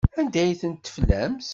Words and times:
Anda 0.19 0.39
ay 0.41 0.53
tent-teflamt? 0.61 1.47